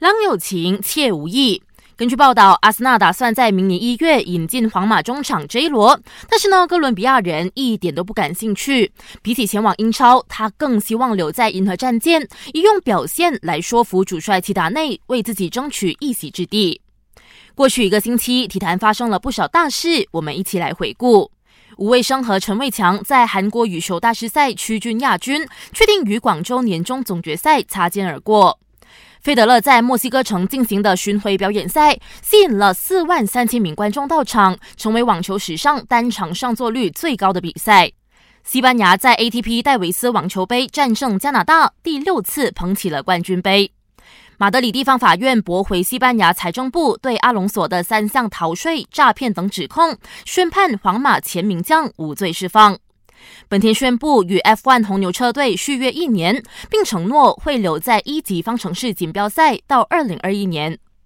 [0.00, 1.62] 郎有情，妾无意。
[1.94, 8.90] 根据报道，阿森纳打算在明年一月引进皇马中场 J 罗，但是呢，哥伦比亚人一点都不感兴趣。
[9.20, 16.80] 比起前往英超，他更希望留在银河战舰，以用表现来说服主帅齐达内，为自己争取一席之地。
[17.54, 21.30] 过去一个星期，体坛发生了不少大事，我们一起来回顾。
[21.76, 28.58] 吴卫生和陈卫强在韩国羽球大师赛区军亚军，确定与广州年终总决赛擦肩而过。
[29.20, 37.92] 费德勒在墨西哥城进行的巡回表演赛，吸引了四万三千名观众到场，成为网球史上单场上座率最高的比赛。
[38.42, 43.70] 西班牙在 ATP 戴维斯网球杯战胜加拿大，第六次捧起了冠军杯。
[44.38, 52.78] 马德里地方法院驳回西班牙财政部对阿隆索的三项逃税、诈骗等指控，宣判皇马前名将无罪释放。
[53.48, 60.78] 本田宣布与 F1 红牛车队续约一年，并承诺会留在一级方程式锦标赛到二零二一年。